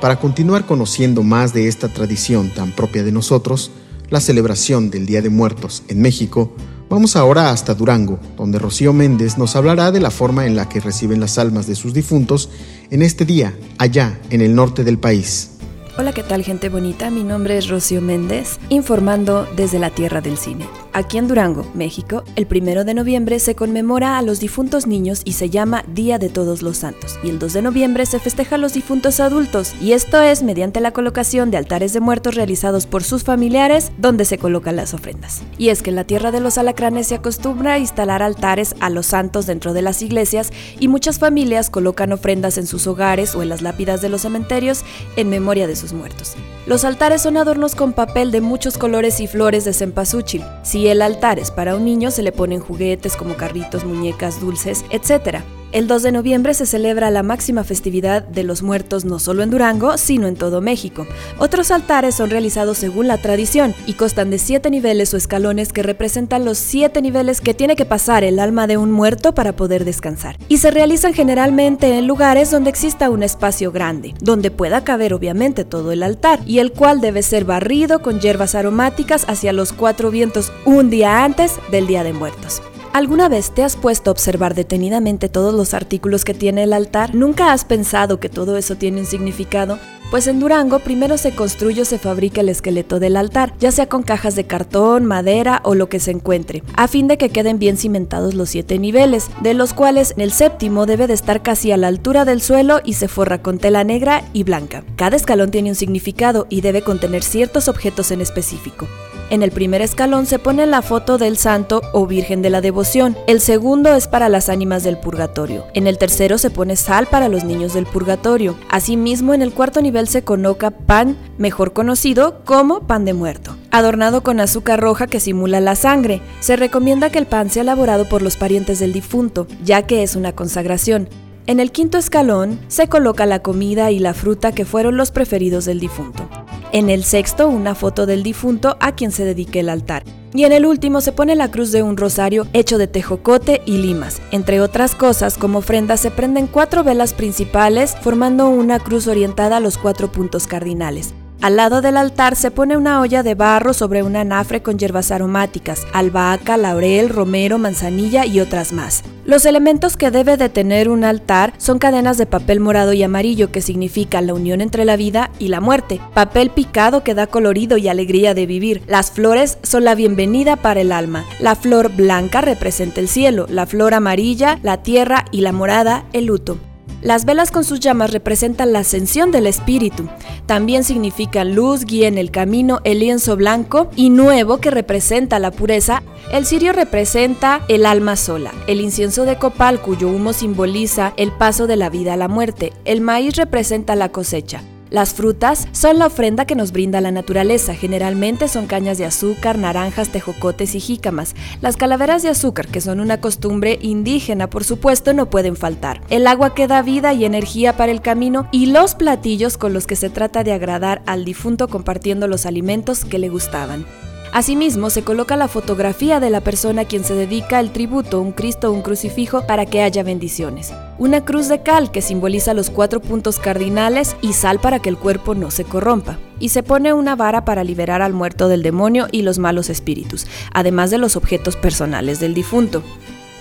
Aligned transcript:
Para 0.00 0.20
continuar 0.20 0.64
conociendo 0.64 1.24
más 1.24 1.52
de 1.52 1.66
esta 1.66 1.88
tradición 1.88 2.50
tan 2.50 2.70
propia 2.70 3.02
de 3.02 3.10
nosotros, 3.10 3.72
la 4.10 4.20
celebración 4.20 4.90
del 4.90 5.06
Día 5.06 5.22
de 5.22 5.28
Muertos 5.28 5.82
en 5.88 6.00
México, 6.00 6.54
vamos 6.88 7.16
ahora 7.16 7.50
hasta 7.50 7.74
Durango, 7.74 8.20
donde 8.36 8.60
Rocío 8.60 8.92
Méndez 8.92 9.38
nos 9.38 9.56
hablará 9.56 9.90
de 9.90 9.98
la 9.98 10.12
forma 10.12 10.46
en 10.46 10.54
la 10.54 10.68
que 10.68 10.78
reciben 10.78 11.18
las 11.18 11.36
almas 11.36 11.66
de 11.66 11.74
sus 11.74 11.94
difuntos 11.94 12.48
en 12.90 13.02
este 13.02 13.24
día, 13.24 13.58
allá 13.76 14.20
en 14.30 14.40
el 14.40 14.54
norte 14.54 14.84
del 14.84 14.98
país. 14.98 15.50
Hola, 15.98 16.12
¿qué 16.12 16.22
tal 16.22 16.44
gente 16.44 16.68
bonita? 16.68 17.10
Mi 17.10 17.24
nombre 17.24 17.58
es 17.58 17.68
Rocío 17.68 18.00
Méndez, 18.00 18.60
informando 18.68 19.48
desde 19.56 19.80
la 19.80 19.90
Tierra 19.90 20.20
del 20.20 20.38
Cine. 20.38 20.64
Aquí 20.98 21.16
en 21.16 21.28
Durango, 21.28 21.64
México, 21.74 22.24
el 22.34 22.48
primero 22.48 22.82
de 22.82 22.92
noviembre 22.92 23.38
se 23.38 23.54
conmemora 23.54 24.18
a 24.18 24.22
los 24.22 24.40
difuntos 24.40 24.88
niños 24.88 25.22
y 25.24 25.34
se 25.34 25.48
llama 25.48 25.84
Día 25.86 26.18
de 26.18 26.28
Todos 26.28 26.60
los 26.60 26.78
Santos. 26.78 27.20
Y 27.22 27.30
el 27.30 27.38
2 27.38 27.52
de 27.52 27.62
noviembre 27.62 28.04
se 28.04 28.18
festeja 28.18 28.56
a 28.56 28.58
los 28.58 28.72
difuntos 28.72 29.20
adultos, 29.20 29.74
y 29.80 29.92
esto 29.92 30.20
es 30.20 30.42
mediante 30.42 30.80
la 30.80 30.90
colocación 30.90 31.52
de 31.52 31.56
altares 31.56 31.92
de 31.92 32.00
muertos 32.00 32.34
realizados 32.34 32.86
por 32.86 33.04
sus 33.04 33.22
familiares, 33.22 33.92
donde 33.96 34.24
se 34.24 34.38
colocan 34.38 34.74
las 34.74 34.92
ofrendas. 34.92 35.42
Y 35.56 35.68
es 35.68 35.82
que 35.82 35.90
en 35.90 35.96
la 35.96 36.02
tierra 36.02 36.32
de 36.32 36.40
los 36.40 36.58
alacranes 36.58 37.06
se 37.06 37.14
acostumbra 37.14 37.74
a 37.74 37.78
instalar 37.78 38.20
altares 38.20 38.74
a 38.80 38.90
los 38.90 39.06
santos 39.06 39.46
dentro 39.46 39.74
de 39.74 39.82
las 39.82 40.02
iglesias, 40.02 40.50
y 40.80 40.88
muchas 40.88 41.20
familias 41.20 41.70
colocan 41.70 42.12
ofrendas 42.12 42.58
en 42.58 42.66
sus 42.66 42.88
hogares 42.88 43.36
o 43.36 43.42
en 43.44 43.50
las 43.50 43.62
lápidas 43.62 44.00
de 44.00 44.08
los 44.08 44.22
cementerios 44.22 44.82
en 45.14 45.28
memoria 45.28 45.68
de 45.68 45.76
sus 45.76 45.92
muertos. 45.92 46.34
Los 46.66 46.84
altares 46.84 47.22
son 47.22 47.36
adornos 47.36 47.74
con 47.74 47.94
papel 47.94 48.30
de 48.30 48.42
muchos 48.42 48.76
colores 48.76 49.20
y 49.20 49.26
flores 49.26 49.64
de 49.64 49.72
cempasúchil. 49.72 50.44
Si 50.62 50.87
el 50.88 51.02
altar 51.02 51.38
es 51.38 51.50
para 51.50 51.74
un 51.74 51.84
niño, 51.84 52.10
se 52.10 52.22
le 52.22 52.32
ponen 52.32 52.60
juguetes 52.60 53.16
como 53.16 53.36
carritos, 53.36 53.84
muñecas, 53.84 54.40
dulces, 54.40 54.84
etc. 54.90 55.40
El 55.70 55.86
2 55.86 56.02
de 56.02 56.12
noviembre 56.12 56.54
se 56.54 56.64
celebra 56.64 57.10
la 57.10 57.22
máxima 57.22 57.62
festividad 57.62 58.22
de 58.22 58.42
los 58.42 58.62
muertos 58.62 59.04
no 59.04 59.18
solo 59.18 59.42
en 59.42 59.50
Durango, 59.50 59.98
sino 59.98 60.26
en 60.26 60.34
todo 60.34 60.62
México. 60.62 61.06
Otros 61.38 61.70
altares 61.70 62.14
son 62.14 62.30
realizados 62.30 62.78
según 62.78 63.06
la 63.06 63.18
tradición 63.18 63.74
y 63.86 63.92
constan 63.92 64.30
de 64.30 64.38
siete 64.38 64.70
niveles 64.70 65.12
o 65.12 65.18
escalones 65.18 65.74
que 65.74 65.82
representan 65.82 66.46
los 66.46 66.56
siete 66.56 67.02
niveles 67.02 67.42
que 67.42 67.52
tiene 67.52 67.76
que 67.76 67.84
pasar 67.84 68.24
el 68.24 68.38
alma 68.38 68.66
de 68.66 68.78
un 68.78 68.90
muerto 68.90 69.34
para 69.34 69.52
poder 69.52 69.84
descansar. 69.84 70.38
Y 70.48 70.56
se 70.56 70.70
realizan 70.70 71.12
generalmente 71.12 71.98
en 71.98 72.06
lugares 72.06 72.50
donde 72.50 72.70
exista 72.70 73.10
un 73.10 73.22
espacio 73.22 73.70
grande, 73.70 74.14
donde 74.20 74.50
pueda 74.50 74.84
caber 74.84 75.12
obviamente 75.12 75.66
todo 75.66 75.92
el 75.92 76.02
altar, 76.02 76.40
y 76.46 76.60
el 76.60 76.72
cual 76.72 77.02
debe 77.02 77.22
ser 77.22 77.44
barrido 77.44 78.00
con 78.00 78.20
hierbas 78.20 78.54
aromáticas 78.54 79.26
hacia 79.28 79.52
los 79.52 79.74
cuatro 79.74 80.10
vientos 80.10 80.50
un 80.64 80.88
día 80.88 81.24
antes 81.24 81.52
del 81.70 81.86
Día 81.86 82.04
de 82.04 82.14
Muertos. 82.14 82.62
¿Alguna 82.92 83.28
vez 83.28 83.50
te 83.50 83.62
has 83.62 83.76
puesto 83.76 84.10
a 84.10 84.12
observar 84.12 84.54
detenidamente 84.54 85.28
todos 85.28 85.54
los 85.54 85.74
artículos 85.74 86.24
que 86.24 86.34
tiene 86.34 86.64
el 86.64 86.72
altar? 86.72 87.14
¿Nunca 87.14 87.52
has 87.52 87.64
pensado 87.64 88.18
que 88.18 88.28
todo 88.28 88.56
eso 88.56 88.76
tiene 88.76 89.00
un 89.00 89.06
significado? 89.06 89.78
Pues 90.10 90.26
en 90.26 90.40
Durango 90.40 90.78
primero 90.78 91.18
se 91.18 91.32
construye 91.34 91.82
o 91.82 91.84
se 91.84 91.98
fabrica 91.98 92.40
el 92.40 92.48
esqueleto 92.48 92.98
del 92.98 93.18
altar, 93.18 93.52
ya 93.60 93.70
sea 93.70 93.90
con 93.90 94.02
cajas 94.02 94.34
de 94.36 94.44
cartón, 94.44 95.04
madera 95.04 95.60
o 95.64 95.74
lo 95.74 95.90
que 95.90 96.00
se 96.00 96.12
encuentre, 96.12 96.62
a 96.76 96.88
fin 96.88 97.08
de 97.08 97.18
que 97.18 97.28
queden 97.28 97.58
bien 97.58 97.76
cimentados 97.76 98.32
los 98.32 98.48
siete 98.48 98.78
niveles, 98.78 99.28
de 99.42 99.52
los 99.52 99.74
cuales 99.74 100.14
el 100.16 100.32
séptimo 100.32 100.86
debe 100.86 101.08
de 101.08 101.14
estar 101.14 101.42
casi 101.42 101.72
a 101.72 101.76
la 101.76 101.88
altura 101.88 102.24
del 102.24 102.40
suelo 102.40 102.80
y 102.82 102.94
se 102.94 103.06
forra 103.06 103.42
con 103.42 103.58
tela 103.58 103.84
negra 103.84 104.24
y 104.32 104.44
blanca. 104.44 104.82
Cada 104.96 105.16
escalón 105.16 105.50
tiene 105.50 105.68
un 105.68 105.76
significado 105.76 106.46
y 106.48 106.62
debe 106.62 106.80
contener 106.80 107.22
ciertos 107.22 107.68
objetos 107.68 108.10
en 108.10 108.22
específico. 108.22 108.88
En 109.30 109.42
el 109.42 109.50
primer 109.50 109.82
escalón 109.82 110.24
se 110.24 110.38
pone 110.38 110.64
la 110.64 110.80
foto 110.80 111.18
del 111.18 111.36
santo 111.36 111.82
o 111.92 112.06
virgen 112.06 112.40
de 112.40 112.48
la 112.48 112.62
devoción. 112.62 113.14
El 113.26 113.40
segundo 113.40 113.94
es 113.94 114.08
para 114.08 114.30
las 114.30 114.48
ánimas 114.48 114.84
del 114.84 114.96
purgatorio. 114.96 115.66
En 115.74 115.86
el 115.86 115.98
tercero 115.98 116.38
se 116.38 116.48
pone 116.48 116.76
sal 116.76 117.06
para 117.06 117.28
los 117.28 117.44
niños 117.44 117.74
del 117.74 117.84
purgatorio. 117.84 118.56
Asimismo, 118.70 119.34
en 119.34 119.42
el 119.42 119.52
cuarto 119.52 119.82
nivel 119.82 120.08
se 120.08 120.22
coloca 120.22 120.70
pan, 120.70 121.18
mejor 121.36 121.74
conocido 121.74 122.42
como 122.46 122.86
pan 122.86 123.04
de 123.04 123.12
muerto, 123.12 123.54
adornado 123.70 124.22
con 124.22 124.40
azúcar 124.40 124.80
roja 124.80 125.06
que 125.06 125.20
simula 125.20 125.60
la 125.60 125.76
sangre. 125.76 126.22
Se 126.40 126.56
recomienda 126.56 127.10
que 127.10 127.18
el 127.18 127.26
pan 127.26 127.50
sea 127.50 127.62
elaborado 127.62 128.08
por 128.08 128.22
los 128.22 128.36
parientes 128.36 128.78
del 128.78 128.94
difunto, 128.94 129.46
ya 129.62 129.82
que 129.82 130.02
es 130.02 130.16
una 130.16 130.32
consagración. 130.32 131.06
En 131.46 131.60
el 131.60 131.70
quinto 131.70 131.98
escalón 131.98 132.58
se 132.68 132.88
coloca 132.88 133.26
la 133.26 133.40
comida 133.40 133.90
y 133.90 133.98
la 133.98 134.14
fruta 134.14 134.52
que 134.52 134.64
fueron 134.64 134.96
los 134.96 135.10
preferidos 135.10 135.66
del 135.66 135.80
difunto. 135.80 136.28
En 136.70 136.90
el 136.90 137.04
sexto, 137.04 137.48
una 137.48 137.74
foto 137.74 138.04
del 138.04 138.22
difunto 138.22 138.76
a 138.80 138.92
quien 138.92 139.10
se 139.10 139.24
dedique 139.24 139.60
el 139.60 139.70
altar. 139.70 140.04
Y 140.34 140.44
en 140.44 140.52
el 140.52 140.66
último 140.66 141.00
se 141.00 141.12
pone 141.12 141.34
la 141.34 141.50
cruz 141.50 141.72
de 141.72 141.82
un 141.82 141.96
rosario 141.96 142.46
hecho 142.52 142.76
de 142.76 142.86
tejocote 142.86 143.62
y 143.64 143.78
limas. 143.78 144.20
Entre 144.32 144.60
otras 144.60 144.94
cosas, 144.94 145.38
como 145.38 145.60
ofrenda 145.60 145.96
se 145.96 146.10
prenden 146.10 146.46
cuatro 146.46 146.84
velas 146.84 147.14
principales 147.14 147.96
formando 148.02 148.50
una 148.50 148.78
cruz 148.80 149.06
orientada 149.06 149.56
a 149.56 149.60
los 149.60 149.78
cuatro 149.78 150.12
puntos 150.12 150.46
cardinales. 150.46 151.14
Al 151.40 151.54
lado 151.54 151.82
del 151.82 151.96
altar 151.96 152.34
se 152.34 152.50
pone 152.50 152.76
una 152.76 153.00
olla 153.00 153.22
de 153.22 153.36
barro 153.36 153.72
sobre 153.72 154.02
un 154.02 154.16
anafre 154.16 154.60
con 154.60 154.76
hierbas 154.76 155.12
aromáticas, 155.12 155.86
albahaca, 155.92 156.56
laurel, 156.56 157.08
romero, 157.08 157.58
manzanilla 157.58 158.26
y 158.26 158.40
otras 158.40 158.72
más. 158.72 159.04
Los 159.24 159.46
elementos 159.46 159.96
que 159.96 160.10
debe 160.10 160.36
de 160.36 160.48
tener 160.48 160.88
un 160.88 161.04
altar 161.04 161.52
son 161.58 161.78
cadenas 161.78 162.18
de 162.18 162.26
papel 162.26 162.58
morado 162.58 162.92
y 162.92 163.04
amarillo 163.04 163.52
que 163.52 163.62
significan 163.62 164.26
la 164.26 164.34
unión 164.34 164.60
entre 164.60 164.84
la 164.84 164.96
vida 164.96 165.30
y 165.38 165.46
la 165.46 165.60
muerte, 165.60 166.00
papel 166.12 166.50
picado 166.50 167.04
que 167.04 167.14
da 167.14 167.28
colorido 167.28 167.76
y 167.76 167.86
alegría 167.86 168.34
de 168.34 168.46
vivir, 168.46 168.82
las 168.88 169.12
flores 169.12 169.58
son 169.62 169.84
la 169.84 169.94
bienvenida 169.94 170.56
para 170.56 170.80
el 170.80 170.90
alma, 170.90 171.24
la 171.38 171.54
flor 171.54 171.94
blanca 171.94 172.40
representa 172.40 173.00
el 173.00 173.08
cielo, 173.08 173.46
la 173.48 173.66
flor 173.66 173.94
amarilla, 173.94 174.58
la 174.64 174.82
tierra 174.82 175.24
y 175.30 175.42
la 175.42 175.52
morada, 175.52 176.04
el 176.12 176.26
luto. 176.26 176.58
Las 177.00 177.24
velas 177.24 177.52
con 177.52 177.62
sus 177.64 177.78
llamas 177.78 178.10
representan 178.10 178.72
la 178.72 178.80
ascensión 178.80 179.30
del 179.30 179.46
espíritu. 179.46 180.08
También 180.46 180.82
significan 180.82 181.54
luz, 181.54 181.84
guía 181.84 182.08
en 182.08 182.18
el 182.18 182.32
camino, 182.32 182.80
el 182.82 182.98
lienzo 182.98 183.36
blanco 183.36 183.88
y 183.94 184.10
nuevo 184.10 184.58
que 184.58 184.70
representa 184.70 185.38
la 185.38 185.52
pureza. 185.52 186.02
El 186.32 186.44
cirio 186.44 186.72
representa 186.72 187.60
el 187.68 187.86
alma 187.86 188.16
sola. 188.16 188.52
El 188.66 188.80
incienso 188.80 189.24
de 189.24 189.38
copal 189.38 189.80
cuyo 189.80 190.08
humo 190.08 190.32
simboliza 190.32 191.12
el 191.16 191.30
paso 191.30 191.68
de 191.68 191.76
la 191.76 191.88
vida 191.88 192.14
a 192.14 192.16
la 192.16 192.28
muerte. 192.28 192.72
El 192.84 193.00
maíz 193.00 193.36
representa 193.36 193.94
la 193.94 194.10
cosecha. 194.10 194.62
Las 194.90 195.12
frutas 195.12 195.68
son 195.72 195.98
la 195.98 196.06
ofrenda 196.06 196.46
que 196.46 196.54
nos 196.54 196.72
brinda 196.72 197.00
la 197.00 197.10
naturaleza. 197.10 197.74
Generalmente 197.74 198.48
son 198.48 198.66
cañas 198.66 198.96
de 198.98 199.04
azúcar, 199.04 199.58
naranjas, 199.58 200.08
tejocotes 200.08 200.74
y 200.74 200.80
jícamas. 200.80 201.34
Las 201.60 201.76
calaveras 201.76 202.22
de 202.22 202.30
azúcar, 202.30 202.68
que 202.68 202.80
son 202.80 203.00
una 203.00 203.20
costumbre 203.20 203.78
indígena, 203.82 204.48
por 204.48 204.64
supuesto, 204.64 205.12
no 205.12 205.28
pueden 205.28 205.56
faltar. 205.56 206.00
El 206.08 206.26
agua 206.26 206.54
que 206.54 206.66
da 206.66 206.82
vida 206.82 207.12
y 207.12 207.24
energía 207.24 207.76
para 207.76 207.92
el 207.92 208.00
camino 208.00 208.48
y 208.50 208.66
los 208.66 208.94
platillos 208.94 209.58
con 209.58 209.72
los 209.72 209.86
que 209.86 209.96
se 209.96 210.10
trata 210.10 210.42
de 210.42 210.52
agradar 210.52 211.02
al 211.06 211.24
difunto 211.24 211.68
compartiendo 211.68 212.26
los 212.26 212.46
alimentos 212.46 213.04
que 213.04 213.18
le 213.18 213.28
gustaban. 213.28 213.84
Asimismo, 214.32 214.90
se 214.90 215.02
coloca 215.02 215.36
la 215.36 215.48
fotografía 215.48 216.20
de 216.20 216.30
la 216.30 216.40
persona 216.40 216.82
a 216.82 216.84
quien 216.84 217.04
se 217.04 217.14
dedica 217.14 217.60
el 217.60 217.70
tributo, 217.70 218.20
un 218.20 218.32
Cristo 218.32 218.70
o 218.70 218.72
un 218.72 218.82
crucifijo, 218.82 219.46
para 219.46 219.66
que 219.66 219.82
haya 219.82 220.02
bendiciones. 220.02 220.72
Una 220.98 221.24
cruz 221.24 221.46
de 221.46 221.62
cal 221.62 221.92
que 221.92 222.02
simboliza 222.02 222.54
los 222.54 222.70
cuatro 222.70 222.98
puntos 223.00 223.38
cardinales 223.38 224.16
y 224.20 224.32
sal 224.32 224.58
para 224.58 224.80
que 224.80 224.88
el 224.88 224.98
cuerpo 224.98 225.36
no 225.36 225.52
se 225.52 225.62
corrompa. 225.62 226.18
Y 226.40 226.48
se 226.48 226.64
pone 226.64 226.92
una 226.92 227.14
vara 227.14 227.44
para 227.44 227.62
liberar 227.62 228.02
al 228.02 228.12
muerto 228.12 228.48
del 228.48 228.64
demonio 228.64 229.06
y 229.12 229.22
los 229.22 229.38
malos 229.38 229.70
espíritus, 229.70 230.26
además 230.52 230.90
de 230.90 230.98
los 230.98 231.14
objetos 231.14 231.54
personales 231.54 232.18
del 232.18 232.34
difunto. 232.34 232.82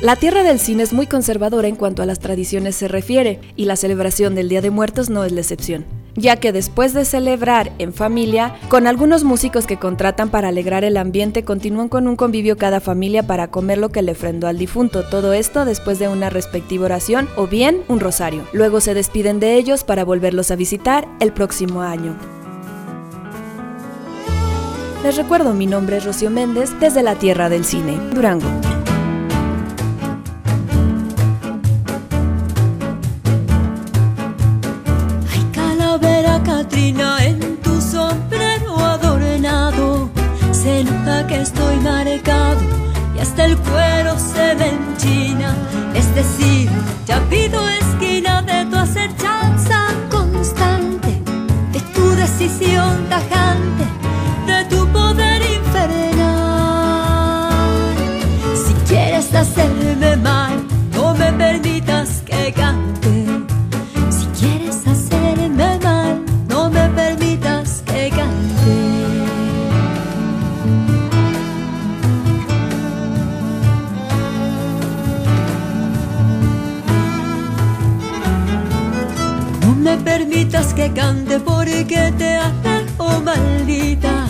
La 0.00 0.14
tierra 0.14 0.44
del 0.44 0.60
cine 0.60 0.84
es 0.84 0.92
muy 0.92 1.08
conservadora 1.08 1.66
en 1.66 1.74
cuanto 1.74 2.04
a 2.04 2.06
las 2.06 2.20
tradiciones 2.20 2.76
se 2.76 2.86
refiere, 2.86 3.40
y 3.56 3.64
la 3.64 3.74
celebración 3.74 4.36
del 4.36 4.48
Día 4.48 4.62
de 4.62 4.70
Muertos 4.70 5.10
no 5.10 5.24
es 5.24 5.32
la 5.32 5.40
excepción 5.40 5.99
ya 6.16 6.36
que 6.36 6.52
después 6.52 6.94
de 6.94 7.04
celebrar 7.04 7.72
en 7.78 7.92
familia, 7.92 8.54
con 8.68 8.86
algunos 8.86 9.24
músicos 9.24 9.66
que 9.66 9.78
contratan 9.78 10.30
para 10.30 10.48
alegrar 10.48 10.84
el 10.84 10.96
ambiente, 10.96 11.44
continúan 11.44 11.88
con 11.88 12.06
un 12.08 12.16
convivio 12.16 12.56
cada 12.56 12.80
familia 12.80 13.26
para 13.26 13.48
comer 13.48 13.78
lo 13.78 13.90
que 13.90 14.02
le 14.02 14.12
ofrendó 14.12 14.48
al 14.48 14.58
difunto, 14.58 15.02
todo 15.08 15.32
esto 15.32 15.64
después 15.64 15.98
de 15.98 16.08
una 16.08 16.30
respectiva 16.30 16.86
oración 16.86 17.28
o 17.36 17.46
bien 17.46 17.82
un 17.88 18.00
rosario. 18.00 18.44
Luego 18.52 18.80
se 18.80 18.94
despiden 18.94 19.40
de 19.40 19.56
ellos 19.56 19.84
para 19.84 20.04
volverlos 20.04 20.50
a 20.50 20.56
visitar 20.56 21.06
el 21.20 21.32
próximo 21.32 21.82
año. 21.82 22.16
Les 25.02 25.16
recuerdo, 25.16 25.54
mi 25.54 25.66
nombre 25.66 25.96
es 25.96 26.04
Rocío 26.04 26.30
Méndez 26.30 26.70
desde 26.78 27.02
la 27.02 27.14
Tierra 27.14 27.48
del 27.48 27.64
Cine, 27.64 27.98
Durango. 28.14 28.69
Decir, 46.22 46.68
ya 47.06 47.18
pido 47.30 47.59
gritas 79.98 80.72
que 80.74 80.92
cante 80.92 81.38
porque 81.40 82.12
te 82.16 82.36
alejo 82.36 83.20
maldita. 83.22 84.26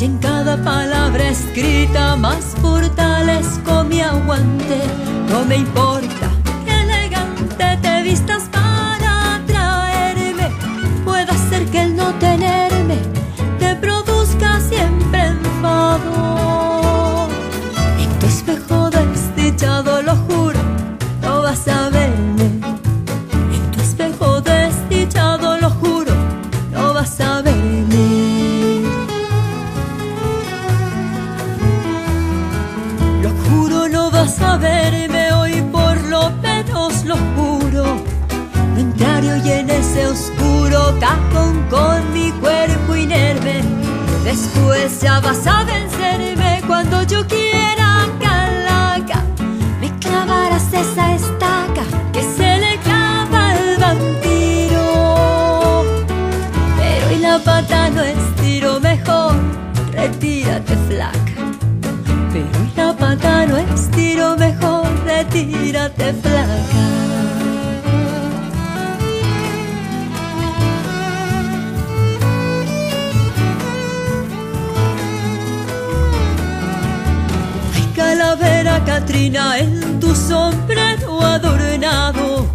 Y 0.00 0.04
en 0.04 0.18
cada 0.18 0.62
palabra 0.62 1.30
escrita 1.30 2.14
más 2.16 2.54
fortalezco 2.60 3.84
mi 3.84 4.00
aguante. 4.00 4.78
No 5.30 5.44
me 5.44 5.56
importa 5.56 5.93
ese 39.94 40.08
oscuro 40.08 40.98
cajón 40.98 41.64
con 41.70 42.12
mi 42.12 42.32
cuerpo 42.32 42.96
inerme. 42.96 43.62
Después 44.24 45.00
ya 45.00 45.20
vas 45.20 45.46
a 45.46 45.62
vencerme 45.62 46.62
cuando 46.66 47.04
yo 47.04 47.24
quiera 47.28 48.08
calaca. 48.20 49.22
Me 49.80 49.96
clavarás 50.00 50.72
esa 50.72 51.14
estaca 51.14 51.84
que 52.12 52.22
se 52.22 52.58
le 52.58 52.76
clava 52.78 53.50
al 53.50 53.76
vampiro. 53.78 55.84
Pero 56.76 57.12
y 57.12 57.18
la 57.18 57.38
pata 57.38 57.88
no 57.90 58.02
estiro 58.02 58.80
mejor, 58.80 59.36
retírate 59.92 60.76
flaca. 60.88 61.34
Pero 62.32 62.64
y 62.64 62.76
la 62.76 62.96
pata 62.96 63.46
no 63.46 63.58
estiro 63.58 64.36
mejor, 64.36 64.88
retírate 65.04 66.12
flaca. 66.14 67.03
Calavera 78.16 78.80
Catrina 78.84 79.58
en 79.58 79.98
tu 79.98 80.14
sombrero 80.14 81.20
adornado. 81.20 82.46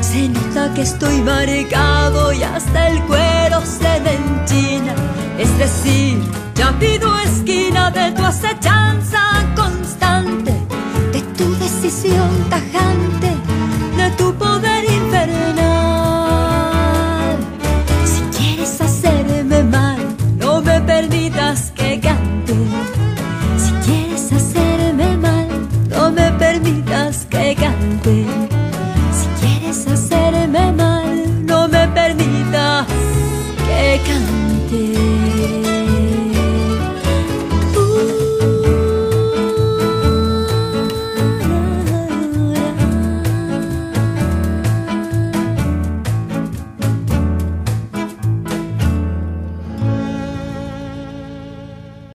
Se 0.00 0.28
nota 0.28 0.72
que 0.74 0.82
estoy 0.82 1.20
marcado 1.22 2.32
y 2.32 2.42
hasta 2.42 2.88
el 2.88 3.02
cuero 3.02 3.60
se 3.64 4.00
me 4.00 4.14
enchina. 4.14 4.94
Es 5.38 5.50
decir, 5.58 6.22
ya 6.54 6.72
pido 6.78 7.18
esquina 7.18 7.90
de 7.90 8.12
tu 8.12 8.24
acechanza 8.24 8.87